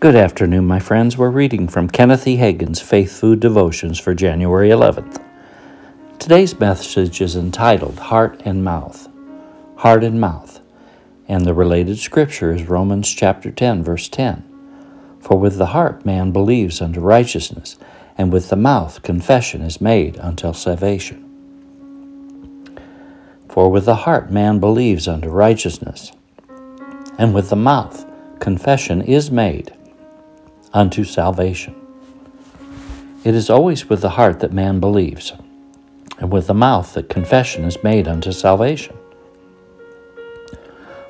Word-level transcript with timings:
Good 0.00 0.16
afternoon, 0.16 0.66
my 0.66 0.80
friends. 0.80 1.18
We're 1.18 1.28
reading 1.28 1.68
from 1.68 1.90
Kenneth 1.90 2.26
E. 2.26 2.36
Hagin's 2.36 2.80
Faith 2.80 3.20
Food 3.20 3.38
Devotions 3.38 3.98
for 4.00 4.14
January 4.14 4.70
11th. 4.70 5.22
Today's 6.18 6.58
message 6.58 7.20
is 7.20 7.36
entitled 7.36 7.98
Heart 7.98 8.40
and 8.46 8.64
Mouth. 8.64 9.10
Heart 9.76 10.02
and 10.04 10.18
Mouth. 10.18 10.62
And 11.28 11.44
the 11.44 11.52
related 11.52 11.98
scripture 11.98 12.50
is 12.50 12.66
Romans 12.66 13.12
chapter 13.12 13.50
10, 13.50 13.84
verse 13.84 14.08
10. 14.08 14.42
For 15.20 15.38
with 15.38 15.58
the 15.58 15.66
heart 15.66 16.06
man 16.06 16.32
believes 16.32 16.80
unto 16.80 17.00
righteousness, 17.00 17.76
and 18.16 18.32
with 18.32 18.48
the 18.48 18.56
mouth 18.56 19.02
confession 19.02 19.60
is 19.60 19.82
made 19.82 20.18
unto 20.18 20.54
salvation. 20.54 21.26
For 23.50 23.70
with 23.70 23.84
the 23.84 23.96
heart 23.96 24.30
man 24.30 24.60
believes 24.60 25.06
unto 25.06 25.28
righteousness, 25.28 26.10
and 27.18 27.34
with 27.34 27.50
the 27.50 27.56
mouth 27.56 28.06
confession 28.40 29.02
is 29.02 29.30
made 29.30 29.76
unto 30.72 31.04
salvation. 31.04 31.74
It 33.24 33.34
is 33.34 33.50
always 33.50 33.88
with 33.88 34.00
the 34.00 34.10
heart 34.10 34.40
that 34.40 34.52
man 34.52 34.80
believes, 34.80 35.32
and 36.18 36.32
with 36.32 36.46
the 36.46 36.54
mouth 36.54 36.94
that 36.94 37.08
confession 37.08 37.64
is 37.64 37.82
made 37.82 38.08
unto 38.08 38.32
salvation. 38.32 38.96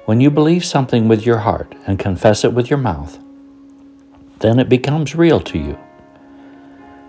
When 0.06 0.20
you 0.20 0.30
believe 0.30 0.64
something 0.64 1.06
with 1.06 1.24
your 1.24 1.38
heart 1.38 1.72
and 1.86 1.98
confess 1.98 2.44
it 2.44 2.52
with 2.52 2.68
your 2.68 2.78
mouth, 2.78 3.18
then 4.40 4.58
it 4.58 4.68
becomes 4.68 5.14
real 5.14 5.40
to 5.40 5.58
you. 5.58 5.78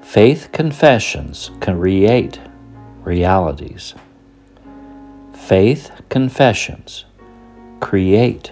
Faith 0.02 0.50
confessions 0.52 1.50
create 1.62 2.40
realities. 3.04 3.95
Faith 5.34 5.90
confessions 6.09 7.06
create 7.80 8.52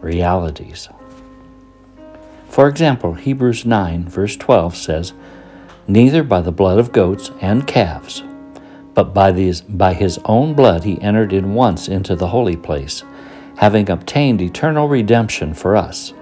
realities. 0.00 0.88
For 2.56 2.68
example, 2.68 3.12
Hebrews 3.12 3.66
9, 3.66 4.08
verse 4.08 4.34
12 4.34 4.74
says, 4.74 5.12
Neither 5.86 6.22
by 6.22 6.40
the 6.40 6.50
blood 6.50 6.78
of 6.78 6.90
goats 6.90 7.30
and 7.42 7.66
calves, 7.66 8.24
but 8.94 9.12
by, 9.12 9.30
these, 9.30 9.60
by 9.60 9.92
his 9.92 10.18
own 10.24 10.54
blood 10.54 10.82
he 10.82 10.98
entered 11.02 11.34
in 11.34 11.52
once 11.52 11.86
into 11.86 12.16
the 12.16 12.28
holy 12.28 12.56
place, 12.56 13.02
having 13.58 13.90
obtained 13.90 14.40
eternal 14.40 14.88
redemption 14.88 15.52
for 15.52 15.76
us. 15.76 16.14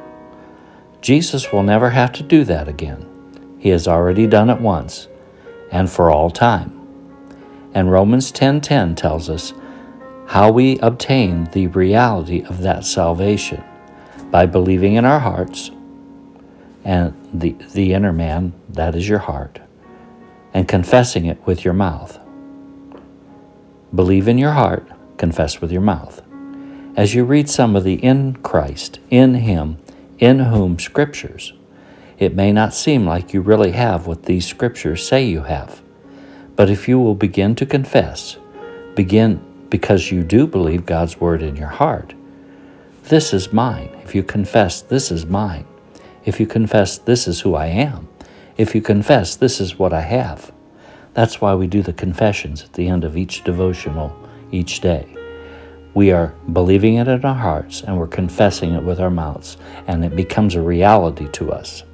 Jesus 1.00 1.53
will 1.53 1.62
never 1.62 1.91
have 1.91 2.11
to 2.14 2.25
do 2.25 2.42
that 2.42 2.66
again. 2.66 3.06
He 3.61 3.69
has 3.69 3.87
already 3.87 4.27
done 4.27 4.50
it 4.50 4.61
once, 4.61 5.06
and 5.70 5.89
for 5.89 6.11
all 6.11 6.31
time. 6.31 6.72
And 7.75 7.92
Romans 7.92 8.33
10:10 8.33 8.97
tells 8.97 9.31
us 9.31 9.55
how 10.27 10.50
we 10.50 10.81
obtain 10.81 11.44
the 11.53 11.69
reality 11.69 12.42
of 12.42 12.62
that 12.62 12.84
salvation 12.84 13.62
by 14.33 14.47
believing 14.47 14.94
in 14.94 15.05
our 15.05 15.20
hearts 15.20 15.70
and 16.85 17.15
the, 17.33 17.57
the 17.73 17.95
inner 17.95 18.13
man, 18.13 18.53
that 18.69 18.95
is 18.95 19.09
your 19.09 19.21
heart, 19.21 19.61
and 20.53 20.69
confessing 20.69 21.25
it 21.27 21.45
with 21.47 21.65
your 21.65 21.75
mouth. 21.75 22.19
Believe 23.95 24.29
in 24.29 24.39
your 24.39 24.53
heart, 24.53 24.87
confess 25.17 25.61
with 25.61 25.73
your 25.73 25.81
mouth. 25.81 26.23
As 26.97 27.15
you 27.15 27.25
read 27.25 27.49
some 27.49 27.75
of 27.75 27.85
the 27.85 27.95
in 27.95 28.37
Christ, 28.37 29.01
in 29.11 29.35
Him, 29.35 29.79
in 30.19 30.39
whom 30.39 30.79
scriptures, 30.79 31.53
it 32.19 32.37
may 32.37 32.53
not 32.53 32.75
seem 32.75 33.07
like 33.07 33.33
you 33.33 33.41
really 33.41 33.73
have 33.73 34.07
what 34.07 34.25
these 34.25 34.47
scriptures 34.47 35.07
say 35.07 35.25
you 35.25 35.43
have. 35.43 35.83
But 36.55 36.71
if 36.71 36.87
you 36.89 37.01
will 37.01 37.17
begin 37.17 37.57
to 37.57 37.67
confess, 37.67 38.37
begin 38.95 39.41
because 39.71 40.12
you 40.12 40.23
do 40.23 40.47
believe 40.47 40.87
God's 40.87 41.19
word 41.19 41.43
in 41.43 41.57
your 41.57 41.69
heart, 41.69 42.15
this 43.05 43.33
is 43.33 43.53
mine. 43.53 43.91
If 44.05 44.15
you 44.15 44.23
confess, 44.23 44.81
this 44.81 45.11
is 45.11 45.27
mine. 45.27 45.67
If 46.25 46.41
you 46.41 46.47
confess, 46.47 46.98
this 46.98 47.28
is 47.28 47.41
who 47.41 47.55
I 47.55 47.67
am. 47.67 48.08
If 48.56 48.75
you 48.75 48.80
confess, 48.80 49.36
this 49.36 49.61
is 49.61 49.78
what 49.78 49.92
I 49.92 50.00
have. 50.00 50.53
That's 51.12 51.41
why 51.41 51.54
we 51.54 51.66
do 51.66 51.82
the 51.82 51.93
confessions 51.93 52.62
at 52.62 52.72
the 52.72 52.88
end 52.88 53.04
of 53.04 53.16
each 53.16 53.44
devotional 53.44 54.16
each 54.50 54.81
day. 54.81 55.06
We 55.93 56.10
are 56.10 56.34
believing 56.53 56.97
it 56.97 57.09
in 57.09 57.25
our 57.25 57.34
hearts 57.34 57.82
and 57.82 57.99
we're 57.99 58.09
confessing 58.09 58.75
it 58.75 58.82
with 58.82 59.00
our 59.00 59.10
mouths, 59.10 59.56
and 59.87 60.04
it 60.04 60.16
becomes 60.16 60.54
a 60.54 60.62
reality 60.62 61.28
to 61.32 61.53
us. 61.53 61.84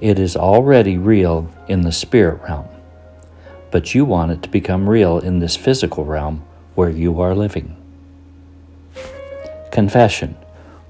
It 0.00 0.18
is 0.18 0.36
already 0.36 0.98
real 0.98 1.48
in 1.68 1.82
the 1.82 1.92
spirit 1.92 2.42
realm, 2.42 2.66
but 3.70 3.94
you 3.94 4.04
want 4.04 4.32
it 4.32 4.42
to 4.42 4.48
become 4.48 4.88
real 4.88 5.18
in 5.18 5.38
this 5.38 5.56
physical 5.56 6.04
realm 6.04 6.42
where 6.74 6.90
you 6.90 7.20
are 7.20 7.36
living. 7.36 7.81
Confession 9.72 10.36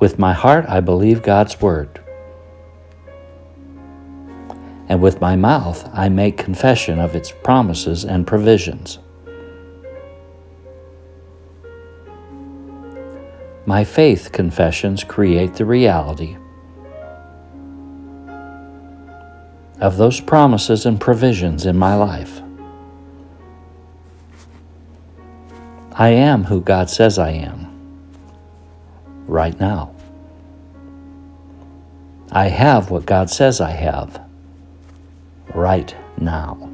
With 0.00 0.19
my 0.19 0.32
heart 0.32 0.65
I 0.69 0.81
believe 0.81 1.22
God's 1.22 1.60
word, 1.60 2.00
and 4.88 5.00
with 5.00 5.20
my 5.20 5.37
mouth 5.37 5.88
I 5.94 6.09
make 6.09 6.37
confession 6.37 6.98
of 6.98 7.15
its 7.15 7.31
promises 7.31 8.04
and 8.04 8.26
provisions. 8.26 8.98
My 13.66 13.84
faith 13.84 14.32
confessions 14.32 15.04
create 15.04 15.54
the 15.54 15.64
reality 15.64 16.37
of 19.81 19.97
those 19.97 20.20
promises 20.20 20.87
and 20.87 21.00
provisions 21.00 21.66
in 21.66 21.78
my 21.78 21.94
life. 21.94 22.43
I 25.93 26.09
am 26.09 26.43
who 26.43 26.60
God 26.60 26.91
says 26.91 27.16
I 27.16 27.31
am 27.31 27.72
right 29.27 29.59
now. 29.59 29.94
I 32.31 32.49
have 32.49 32.91
what 32.91 33.05
God 33.06 33.28
says 33.31 33.60
I 33.60 33.71
have 33.71 34.21
right 35.55 35.94
now. 36.19 36.71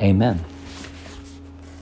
Amen. 0.00 0.42